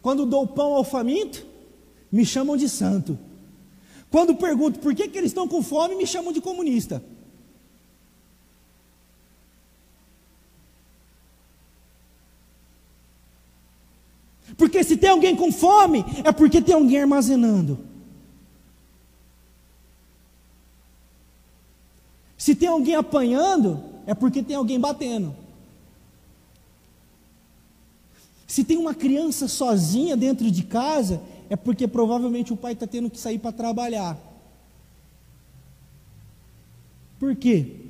[0.01, 1.45] Quando dou pão ao faminto,
[2.11, 3.15] me chamam de santo.
[4.09, 7.03] Quando pergunto por que, que eles estão com fome, me chamam de comunista.
[14.57, 17.96] Porque se tem alguém com fome, é porque tem alguém armazenando.
[22.47, 25.35] Se tem alguém apanhando, é porque tem alguém batendo.
[28.47, 33.09] Se tem uma criança sozinha dentro de casa, é porque provavelmente o pai está tendo
[33.09, 34.17] que sair para trabalhar.
[37.19, 37.81] Por quê?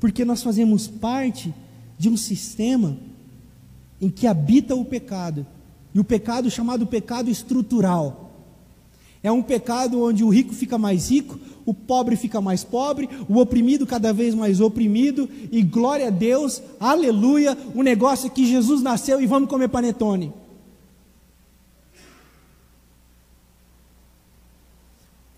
[0.00, 1.52] Porque nós fazemos parte
[1.98, 2.96] de um sistema
[4.00, 5.46] em que habita o pecado.
[5.94, 8.21] E o pecado chamado pecado estrutural.
[9.22, 13.38] É um pecado onde o rico fica mais rico, o pobre fica mais pobre, o
[13.38, 18.82] oprimido cada vez mais oprimido, e glória a Deus, aleluia, o negócio é que Jesus
[18.82, 20.32] nasceu e vamos comer panetone.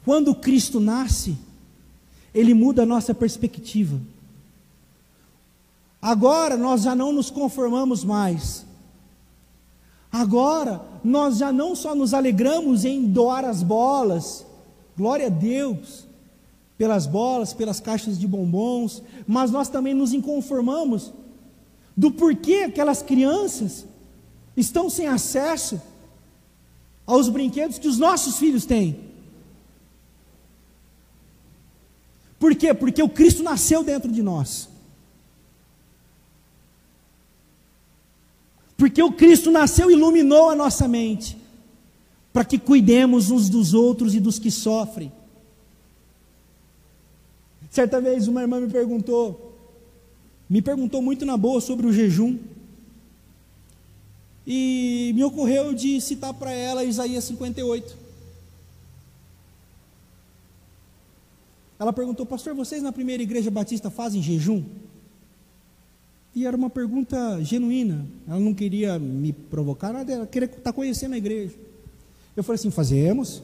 [0.04, 1.36] Quando Cristo nasce,
[2.34, 4.00] ele muda a nossa perspectiva.
[6.00, 8.66] Agora nós já não nos conformamos mais.
[10.14, 14.46] Agora nós já não só nos alegramos em doar as bolas,
[14.96, 16.06] glória a Deus,
[16.78, 21.12] pelas bolas, pelas caixas de bombons, mas nós também nos inconformamos
[21.96, 23.84] do porquê aquelas crianças
[24.56, 25.82] estão sem acesso
[27.04, 28.96] aos brinquedos que os nossos filhos têm.
[32.38, 32.72] Por quê?
[32.72, 34.68] Porque o Cristo nasceu dentro de nós.
[38.76, 41.36] Porque o Cristo nasceu e iluminou a nossa mente,
[42.32, 45.12] para que cuidemos uns dos outros e dos que sofrem.
[47.70, 49.56] Certa vez uma irmã me perguntou,
[50.48, 52.38] me perguntou muito na boa sobre o jejum,
[54.46, 57.96] e me ocorreu de citar para ela Isaías 58.
[61.78, 64.62] Ela perguntou, pastor, vocês na primeira igreja batista fazem jejum?
[66.34, 68.04] E era uma pergunta genuína.
[68.26, 71.54] Ela não queria me provocar nada, ela queria estar conhecendo a igreja.
[72.36, 73.42] Eu falei assim: fazemos.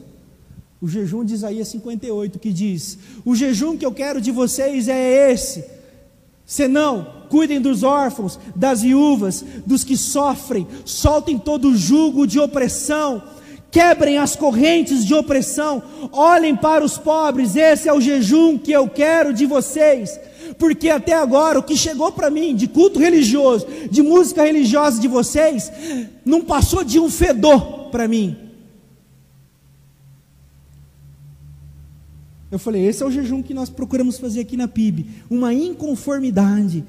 [0.81, 5.31] O jejum de Isaías 58, que diz: O jejum que eu quero de vocês é
[5.31, 5.63] esse.
[6.43, 13.23] Senão, cuidem dos órfãos, das viúvas, dos que sofrem, soltem todo o jugo de opressão,
[13.69, 18.89] quebrem as correntes de opressão, olhem para os pobres, esse é o jejum que eu
[18.89, 20.19] quero de vocês
[20.57, 25.07] porque até agora o que chegou para mim de culto religioso, de música religiosa de
[25.07, 25.71] vocês,
[26.25, 28.37] não passou de um fedor para mim.
[32.51, 36.83] Eu falei, esse é o jejum que nós procuramos fazer aqui na PIB, uma inconformidade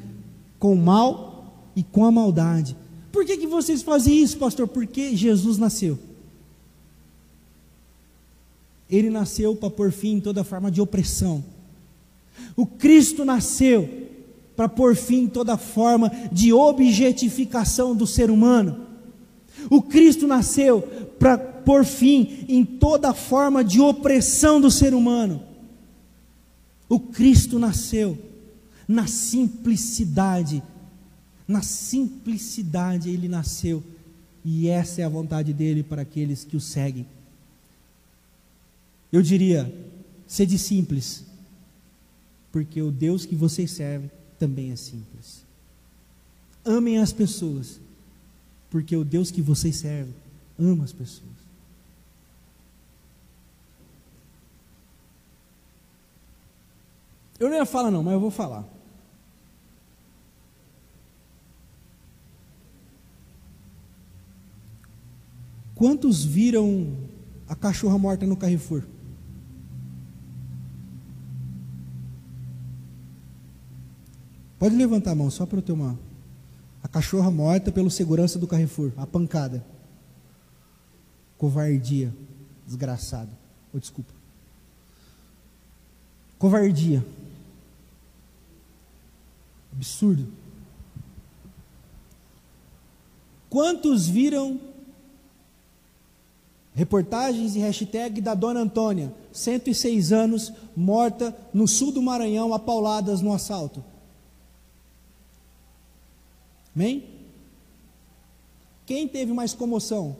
[0.58, 2.76] com o mal e com a maldade.
[3.12, 4.66] Por que, que vocês fazem isso, pastor?
[4.66, 5.98] Porque Jesus nasceu.
[8.90, 11.44] Ele nasceu para pôr fim em toda forma de opressão.
[12.56, 14.02] O Cristo nasceu
[14.56, 18.86] para pôr fim toda forma de objetificação do ser humano.
[19.70, 20.82] O Cristo nasceu
[21.18, 25.42] para pôr fim em toda forma de opressão do ser humano.
[26.88, 28.18] O Cristo nasceu
[28.86, 30.62] na simplicidade,
[31.48, 33.82] na simplicidade ele nasceu,
[34.44, 37.06] e essa é a vontade dele para aqueles que o seguem.
[39.10, 39.72] Eu diria,
[40.26, 41.24] sede simples,
[42.52, 45.44] porque o Deus que vocês servem também é simples.
[46.64, 47.80] Amem as pessoas,
[48.70, 50.14] porque o Deus que vocês servem
[50.58, 51.32] ama as pessoas.
[57.40, 58.64] Eu não ia falar não, mas eu vou falar.
[65.74, 66.96] Quantos viram
[67.48, 68.84] a cachorra morta no Carrefour?
[74.62, 75.98] Pode levantar a mão, só para eu ter uma.
[76.84, 79.66] A cachorra morta pelo segurança do Carrefour, a pancada.
[81.36, 82.14] Covardia,
[82.64, 83.30] desgraçado.
[83.74, 84.12] Oh, desculpa.
[86.38, 87.04] Covardia.
[89.72, 90.28] Absurdo.
[93.50, 94.60] Quantos viram
[96.72, 103.20] reportagens e hashtag da dona Antônia, 106 anos, morta no sul do Maranhão, a pauladas
[103.20, 103.90] no assalto?
[106.74, 107.08] Amém?
[108.86, 110.16] Quem teve mais comoção?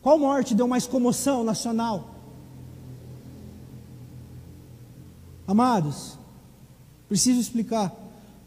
[0.00, 2.14] Qual morte deu mais comoção nacional?
[5.46, 6.18] Amados,
[7.08, 7.92] preciso explicar.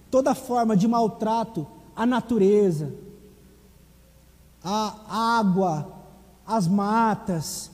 [0.09, 2.93] Toda forma de maltrato à natureza,
[4.63, 5.91] à água,
[6.45, 7.71] às matas,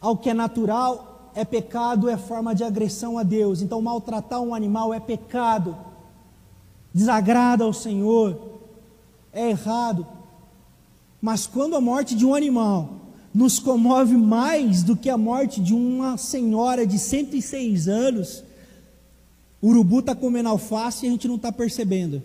[0.00, 3.62] ao que é natural, é pecado, é forma de agressão a Deus.
[3.62, 5.76] Então, maltratar um animal é pecado,
[6.92, 8.36] desagrada ao Senhor,
[9.32, 10.04] é errado.
[11.22, 13.06] Mas quando a morte de um animal
[13.36, 18.42] nos comove mais do que a morte de uma senhora de 106 anos.
[19.60, 22.16] O urubu está comendo alface e a gente não está percebendo.
[22.16, 22.22] O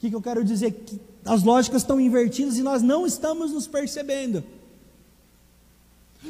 [0.00, 0.72] que, que eu quero dizer?
[0.72, 4.42] Que as lógicas estão invertidas e nós não estamos nos percebendo.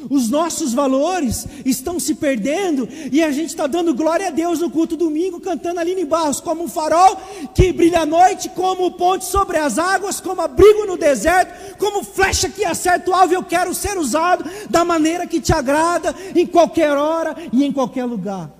[0.09, 4.69] Os nossos valores estão se perdendo e a gente está dando glória a Deus no
[4.69, 7.17] culto domingo, cantando Aline Barros como um farol
[7.53, 12.49] que brilha à noite, como ponte sobre as águas, como abrigo no deserto, como flecha
[12.49, 13.33] que acerta o alvo.
[13.33, 18.05] Eu quero ser usado da maneira que te agrada, em qualquer hora e em qualquer
[18.05, 18.51] lugar.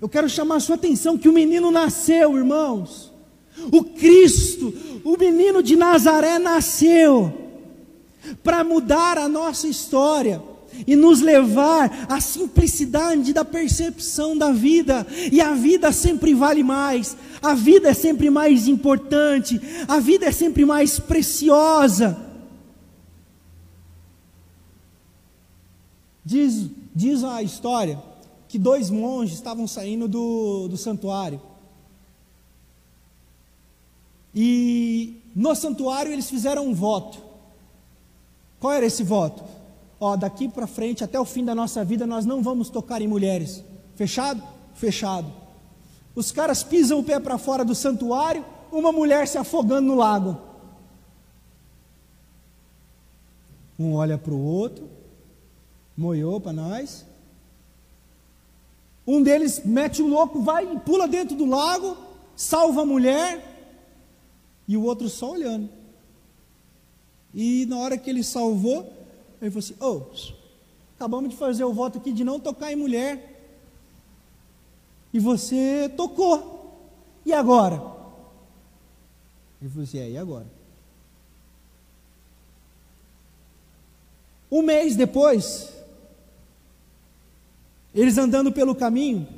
[0.00, 3.11] Eu quero chamar a sua atenção que o menino nasceu, irmãos.
[3.70, 4.72] O Cristo,
[5.04, 7.32] o menino de Nazaré nasceu
[8.42, 10.42] para mudar a nossa história
[10.86, 15.06] e nos levar à simplicidade da percepção da vida.
[15.30, 20.32] E a vida sempre vale mais, a vida é sempre mais importante, a vida é
[20.32, 22.30] sempre mais preciosa.
[26.24, 28.00] Diz, diz a história
[28.48, 31.40] que dois monges estavam saindo do, do santuário.
[34.34, 37.18] E no santuário eles fizeram um voto.
[38.58, 39.42] Qual era esse voto?
[40.00, 43.08] Ó, daqui para frente, até o fim da nossa vida, nós não vamos tocar em
[43.08, 43.62] mulheres.
[43.94, 44.42] Fechado?
[44.74, 45.30] Fechado.
[46.14, 50.38] Os caras pisam o pé para fora do santuário, uma mulher se afogando no lago.
[53.78, 54.88] Um olha para o outro,
[55.96, 57.04] moiou para nós.
[59.06, 61.96] Um deles mete o louco, vai e pula dentro do lago,
[62.36, 63.51] salva a mulher
[64.72, 65.68] e o outro só olhando.
[67.34, 68.90] E na hora que ele salvou,
[69.38, 70.32] ele falou assim: Ô, oh,
[70.96, 73.28] acabamos de fazer o voto aqui de não tocar em mulher.
[75.12, 76.80] E você tocou.
[77.26, 77.82] E agora?
[79.60, 80.46] Ele falou assim: É, e agora?
[84.50, 85.70] Um mês depois,
[87.94, 89.28] eles andando pelo caminho,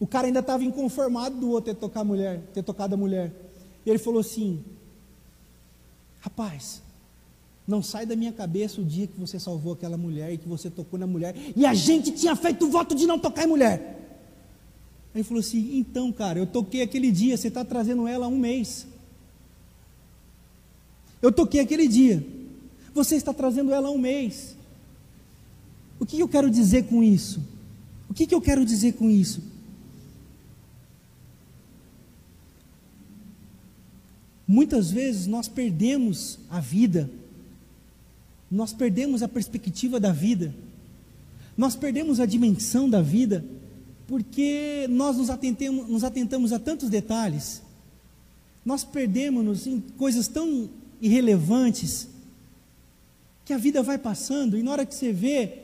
[0.00, 3.47] o cara ainda estava inconformado do outro ter tocado a mulher, ter tocado a mulher.
[3.84, 4.62] E ele falou assim:
[6.20, 6.82] Rapaz,
[7.66, 10.70] não sai da minha cabeça o dia que você salvou aquela mulher e que você
[10.70, 13.96] tocou na mulher, e a gente tinha feito o voto de não tocar em mulher.
[15.14, 18.28] Aí ele falou assim: Então, cara, eu toquei aquele dia, você está trazendo ela há
[18.28, 18.86] um mês.
[21.20, 22.24] Eu toquei aquele dia,
[22.94, 24.56] você está trazendo ela há um mês.
[26.00, 27.42] O que eu quero dizer com isso?
[28.08, 29.42] O que eu quero dizer com isso?
[34.48, 37.10] Muitas vezes nós perdemos a vida,
[38.50, 40.54] nós perdemos a perspectiva da vida,
[41.54, 43.44] nós perdemos a dimensão da vida,
[44.06, 47.60] porque nós nos atentamos, nos atentamos a tantos detalhes,
[48.64, 52.08] nós perdemos-nos em coisas tão irrelevantes,
[53.44, 55.58] que a vida vai passando, e na hora que você vê,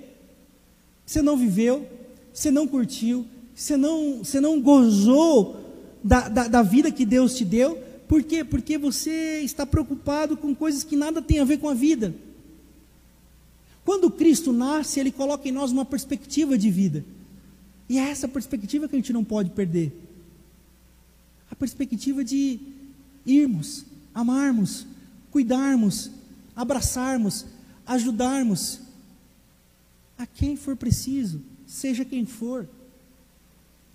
[1.07, 1.89] você não viveu,
[2.35, 5.57] você não curtiu, você não, você não gozou
[6.03, 8.45] da, da, da vida que Deus te deu, por quê?
[8.45, 12.15] Porque você está preocupado com coisas que nada têm a ver com a vida.
[13.85, 17.05] Quando Cristo nasce, Ele coloca em nós uma perspectiva de vida.
[17.89, 19.93] E é essa perspectiva que a gente não pode perder.
[21.51, 22.59] A perspectiva de
[23.27, 23.85] irmos,
[24.15, 24.87] amarmos,
[25.31, 26.11] cuidarmos,
[26.57, 27.45] abraçarmos,
[27.87, 28.81] ajudarmos
[30.17, 32.69] a quem for preciso, seja quem for.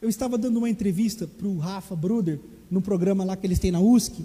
[0.01, 2.39] Eu estava dando uma entrevista para o Rafa Bruder,
[2.69, 4.23] no programa lá que eles têm na USC.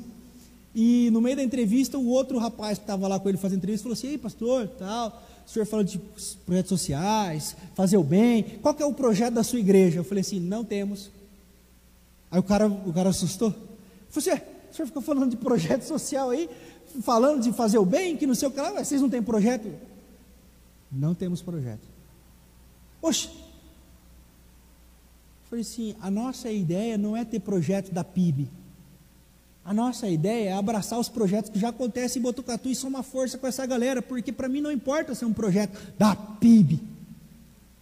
[0.75, 3.85] E no meio da entrevista, o outro rapaz que estava lá com ele fazendo entrevista
[3.85, 5.99] falou assim: Ei, pastor, tal, o senhor fala de
[6.45, 10.01] projetos sociais, fazer o bem, qual que é o projeto da sua igreja?
[10.01, 11.11] Eu falei assim: Não temos.
[12.31, 13.55] Aí o cara, o cara assustou.
[14.11, 16.51] Falei assim: O senhor fica falando de projeto social aí,
[17.03, 19.73] falando de fazer o bem, que não sei o que lá, vocês não têm projeto?
[20.91, 21.87] Não temos projeto.
[23.01, 23.29] Oxe,
[25.55, 28.49] falei assim: a nossa ideia não é ter projeto da PIB.
[29.65, 33.39] A nossa ideia é abraçar os projetos que já acontecem em Botucatu e somar força
[33.39, 36.81] com essa galera, porque para mim não importa ser um projeto da PIB.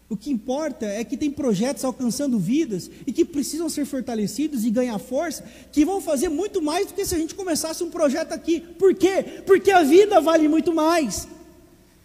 [0.08, 4.70] O que importa é que tem projetos alcançando vidas e que precisam ser fortalecidos e
[4.70, 5.42] ganhar força,
[5.72, 8.60] que vão fazer muito mais do que se a gente começasse um projeto aqui.
[8.60, 9.42] Por quê?
[9.46, 11.26] Porque a vida vale muito mais.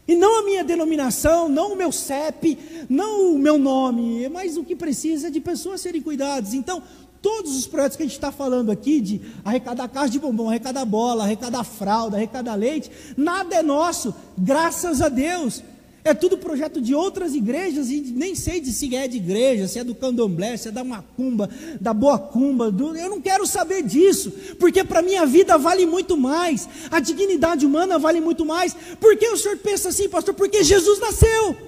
[0.08, 2.58] E não a minha denominação, não o meu CEP,
[2.89, 6.53] não o meu nome, mas o que precisa é de pessoas serem cuidadas.
[6.53, 6.82] Então,
[7.22, 10.86] todos os projetos que a gente está falando aqui, de arrecadar caixa de bombom, arrecadar
[10.86, 15.62] bola, arrecadar fralda, arrecadar leite, nada é nosso, graças a Deus.
[16.03, 19.77] É tudo projeto de outras igrejas e nem sei de se é de igreja, se
[19.77, 21.49] é do candomblé, se é da macumba,
[21.81, 22.95] da boa cumba, do...
[22.95, 27.65] eu não quero saber disso, porque para mim a vida vale muito mais, a dignidade
[27.65, 28.73] humana vale muito mais.
[28.99, 30.33] Por que o senhor pensa assim, pastor?
[30.33, 31.66] Porque Jesus nasceu.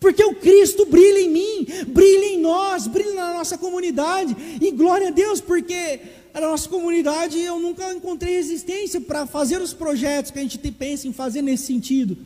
[0.00, 4.34] Porque o Cristo brilha em mim, brilha em nós, brilha na nossa comunidade.
[4.58, 6.00] E glória a Deus, porque
[6.32, 11.06] a nossa comunidade eu nunca encontrei resistência para fazer os projetos que a gente pensa
[11.06, 12.16] em fazer nesse sentido.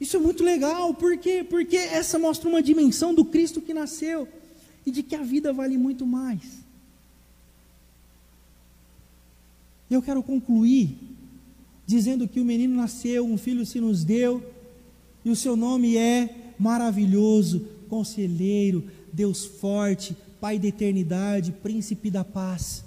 [0.00, 1.44] Isso é muito legal, por quê?
[1.48, 4.28] Porque essa mostra uma dimensão do Cristo que nasceu
[4.86, 6.42] e de que a vida vale muito mais.
[9.90, 10.96] Eu quero concluir
[11.86, 14.42] dizendo que o menino nasceu, um filho se nos deu,
[15.24, 22.82] e o seu nome é maravilhoso, conselheiro, Deus forte, Pai da eternidade, príncipe da paz.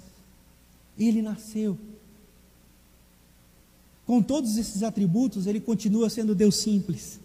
[0.98, 1.78] Ele nasceu.
[4.06, 7.18] Com todos esses atributos, ele continua sendo Deus simples.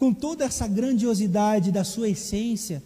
[0.00, 2.82] Com toda essa grandiosidade da sua essência,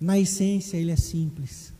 [0.00, 1.73] na essência ele é simples.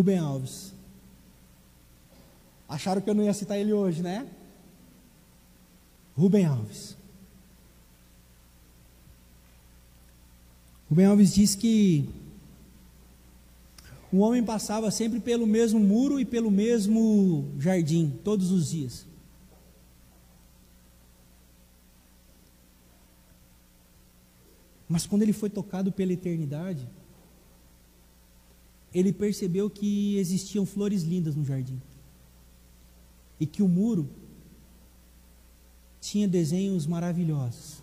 [0.00, 0.72] Rubem Alves.
[2.66, 4.26] Acharam que eu não ia citar ele hoje, né?
[6.16, 6.96] Rubem Alves.
[10.88, 12.08] Rubem Alves diz que
[14.10, 19.04] o homem passava sempre pelo mesmo muro e pelo mesmo jardim, todos os dias.
[24.88, 26.88] Mas quando ele foi tocado pela eternidade,
[28.92, 31.80] ele percebeu que existiam flores lindas no jardim.
[33.38, 34.08] E que o muro
[36.00, 37.82] tinha desenhos maravilhosos.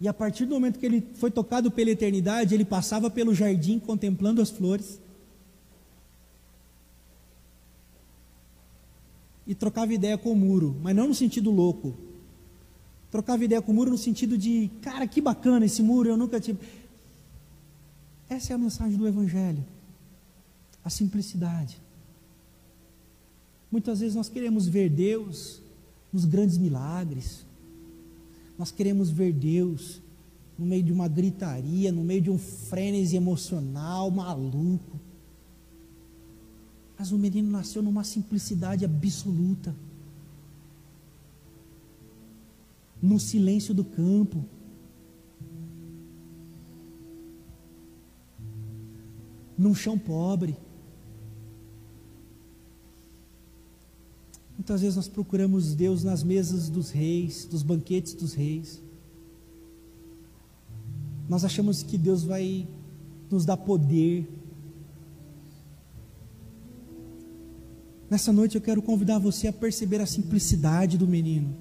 [0.00, 3.78] E a partir do momento que ele foi tocado pela eternidade, ele passava pelo jardim
[3.78, 4.98] contemplando as flores.
[9.46, 11.94] E trocava ideia com o muro, mas não no sentido louco.
[13.10, 16.40] Trocava ideia com o muro no sentido de, cara, que bacana esse muro, eu nunca
[16.40, 16.58] tive.
[18.30, 19.64] Essa é a mensagem do Evangelho.
[20.84, 21.82] A simplicidade.
[23.70, 25.60] Muitas vezes nós queremos ver Deus
[26.12, 27.44] nos grandes milagres.
[28.56, 30.00] Nós queremos ver Deus
[30.56, 35.00] no meio de uma gritaria, no meio de um frenesi emocional maluco.
[36.96, 39.74] Mas o menino nasceu numa simplicidade absoluta.
[43.02, 44.44] No silêncio do campo
[49.60, 50.56] num chão pobre.
[54.56, 58.80] Muitas vezes nós procuramos Deus nas mesas dos reis, dos banquetes dos reis.
[61.28, 62.66] Nós achamos que Deus vai
[63.30, 64.26] nos dar poder.
[68.08, 71.54] Nessa noite eu quero convidar você a perceber a simplicidade do menino.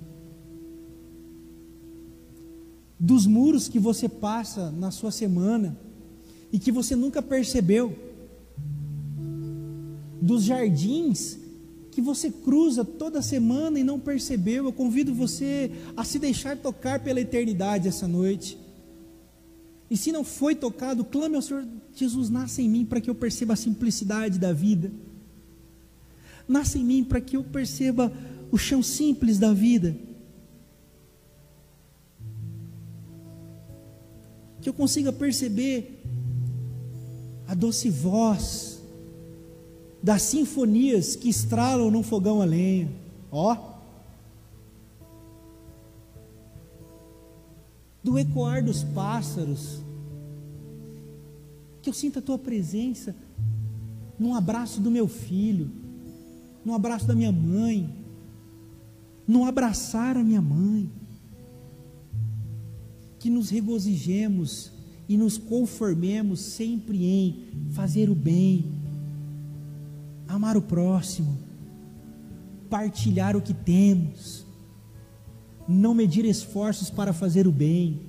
[2.97, 5.88] Dos muros que você passa na sua semana
[6.51, 7.95] e que você nunca percebeu,
[10.21, 11.37] dos jardins
[11.91, 14.65] que você cruza toda semana e não percebeu.
[14.65, 18.57] Eu convido você a se deixar tocar pela eternidade essa noite.
[19.89, 23.15] E se não foi tocado, clame ao Senhor Jesus, nasce em mim para que eu
[23.15, 24.91] perceba a simplicidade da vida.
[26.47, 28.11] Nasce em mim para que eu perceba
[28.51, 29.95] o chão simples da vida.
[34.61, 35.98] Que eu consiga perceber
[37.49, 38.79] a doce voz
[40.03, 42.87] das sinfonias que estralam num fogão a lenha.
[43.31, 43.57] Ó.
[48.03, 49.81] Do ecoar dos pássaros.
[51.81, 53.15] Que eu sinta a tua presença
[54.19, 55.71] num abraço do meu filho,
[56.63, 57.89] num abraço da minha mãe,
[59.27, 60.87] num abraçar a minha mãe.
[63.17, 64.71] Que nos regozijemos
[65.09, 68.71] e nos conformemos sempre em fazer o bem,
[70.27, 71.35] amar o próximo,
[72.69, 74.45] partilhar o que temos,
[75.67, 78.01] não medir esforços para fazer o bem.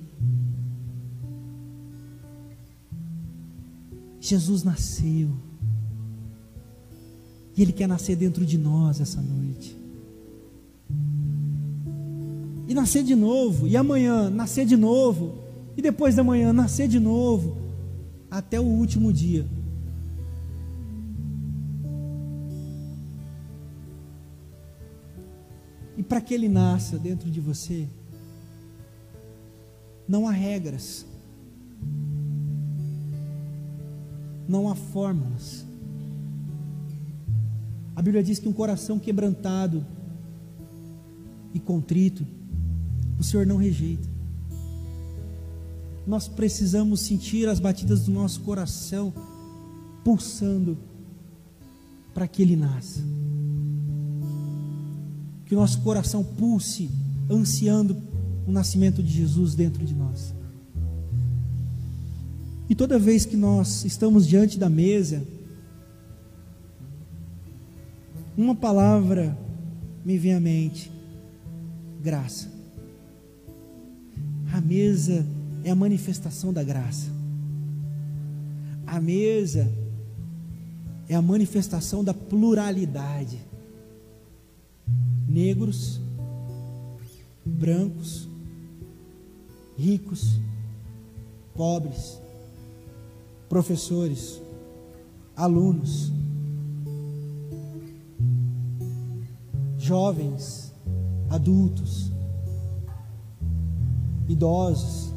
[4.19, 5.31] Jesus nasceu.
[7.57, 9.75] E Ele quer nascer dentro de nós essa noite.
[12.67, 16.99] E nascer de novo, e amanhã nascer de novo, e depois da manhã nascer de
[16.99, 17.57] novo,
[18.29, 19.45] até o último dia.
[25.97, 27.87] E para que ele nasça dentro de você,
[30.07, 31.05] não há regras,
[34.47, 35.65] não há fórmulas.
[37.95, 39.85] A Bíblia diz que um coração quebrantado
[41.53, 42.25] e contrito,
[43.19, 44.10] o Senhor não rejeita.
[46.11, 49.13] Nós precisamos sentir as batidas do nosso coração
[50.03, 50.77] pulsando
[52.13, 52.99] para que Ele nasça.
[55.45, 56.89] Que o nosso coração pulse,
[57.29, 57.95] ansiando
[58.45, 60.33] o nascimento de Jesus dentro de nós.
[62.69, 65.25] E toda vez que nós estamos diante da mesa,
[68.35, 69.37] uma palavra
[70.03, 70.91] me vem à mente:
[72.03, 72.51] graça.
[74.51, 75.25] A mesa
[75.63, 77.09] é a manifestação da graça.
[78.85, 79.71] A mesa
[81.07, 83.39] é a manifestação da pluralidade.
[85.27, 85.99] Negros,
[87.45, 88.27] brancos,
[89.77, 90.39] ricos,
[91.55, 92.19] pobres,
[93.49, 94.41] professores,
[95.35, 96.11] alunos,
[99.77, 100.73] jovens,
[101.29, 102.11] adultos,
[104.29, 105.10] idosos.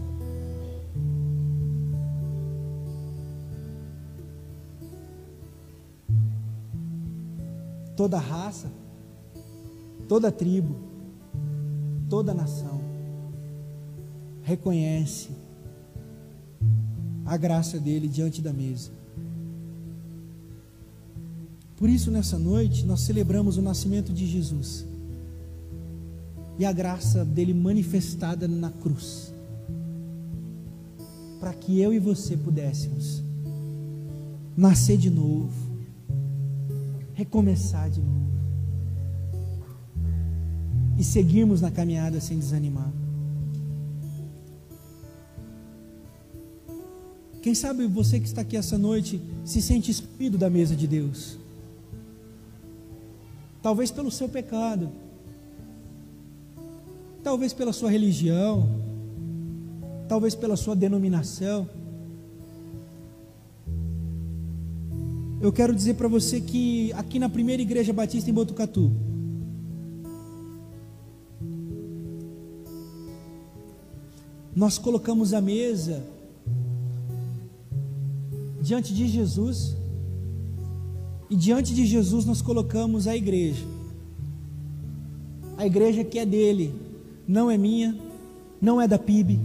[7.97, 8.71] Toda raça,
[10.09, 10.77] toda tribo,
[12.09, 12.81] toda nação
[14.43, 15.31] reconhece
[17.25, 18.91] a graça dele diante da mesa.
[21.77, 24.87] Por isso, nessa noite, nós celebramos o nascimento de Jesus
[26.59, 29.33] e a graça dele manifestada na cruz,
[31.41, 33.23] para que eu e você pudéssemos
[34.57, 35.53] nascer de novo,
[37.15, 38.35] recomeçar de novo
[40.99, 42.93] e seguirmos na caminhada sem desanimar.
[47.43, 51.39] Quem sabe você que está aqui essa noite se sente excluído da mesa de Deus
[53.65, 54.91] talvez pelo seu pecado,
[57.23, 58.69] talvez pela sua religião,
[60.07, 61.67] talvez pela sua denominação.
[65.45, 68.91] Eu quero dizer para você que aqui na primeira igreja batista em Botucatu,
[74.57, 76.03] nós colocamos a mesa
[78.63, 79.77] diante de Jesus
[81.29, 83.67] e diante de Jesus nós colocamos a igreja.
[85.59, 86.75] A igreja que é dele,
[87.29, 87.95] não é minha,
[88.63, 89.39] não é da PIB,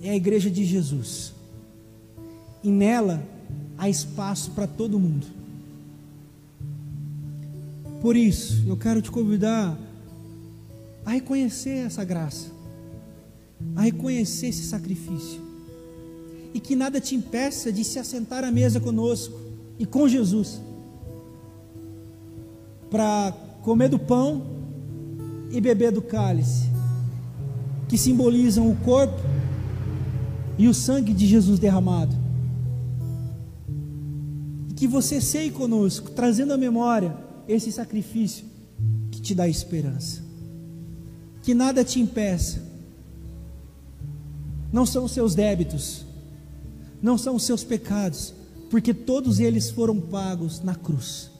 [0.00, 1.34] é a igreja de Jesus.
[2.62, 3.33] E nela
[3.78, 5.26] há espaço para todo mundo.
[8.00, 9.78] Por isso, eu quero te convidar
[11.06, 12.50] a reconhecer essa graça,
[13.74, 15.40] a reconhecer esse sacrifício,
[16.52, 19.38] e que nada te impeça de se assentar à mesa conosco
[19.78, 20.60] e com Jesus
[22.90, 24.42] para comer do pão
[25.50, 26.68] e beber do cálice,
[27.88, 29.20] que simbolizam o corpo
[30.56, 32.23] e o sangue de Jesus derramado.
[34.84, 37.16] Que você seja conosco, trazendo à memória
[37.48, 38.44] esse sacrifício
[39.10, 40.22] que te dá esperança.
[41.42, 42.62] Que nada te impeça.
[44.70, 46.04] Não são os seus débitos,
[47.00, 48.34] não são os seus pecados,
[48.68, 51.30] porque todos eles foram pagos na cruz.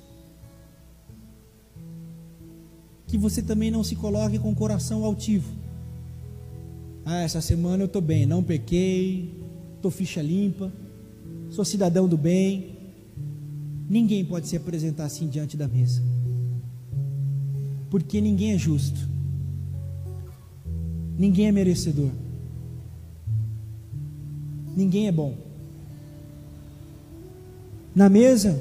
[3.07, 5.53] Que você também não se coloque com o coração altivo.
[7.05, 9.39] Ah, essa semana eu estou bem, não pequei,
[9.77, 10.73] estou ficha limpa,
[11.51, 12.74] sou cidadão do bem.
[13.89, 16.03] Ninguém pode se apresentar assim diante da mesa,
[17.91, 18.99] porque ninguém é justo,
[21.19, 22.11] ninguém é merecedor,
[24.75, 25.37] ninguém é bom.
[27.95, 28.61] Na mesa,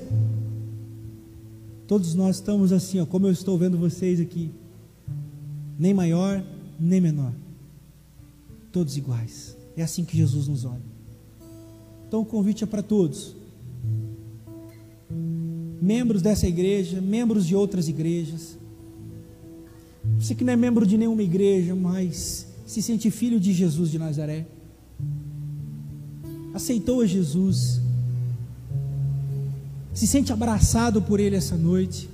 [1.87, 4.51] todos nós estamos assim, ó, como eu estou vendo vocês aqui,
[5.79, 6.43] nem maior,
[6.79, 7.33] nem menor,
[8.71, 9.57] todos iguais.
[9.75, 10.93] É assim que Jesus nos olha.
[12.07, 13.35] Então o convite é para todos,
[15.83, 18.57] membros dessa igreja, membros de outras igrejas.
[20.17, 23.99] Você que não é membro de nenhuma igreja, mas se sente filho de Jesus de
[23.99, 24.47] Nazaré,
[26.53, 27.81] aceitou a Jesus,
[29.93, 32.09] se sente abraçado por Ele essa noite,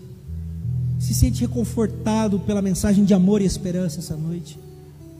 [0.99, 4.57] se sente reconfortado pela mensagem de amor e esperança essa noite,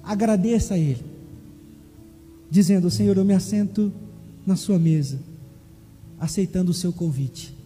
[0.04, 1.06] agradeça a Ele,
[2.50, 3.94] dizendo: Senhor, eu me assento
[4.44, 5.20] na Sua mesa,
[6.20, 7.54] aceitando o Seu convite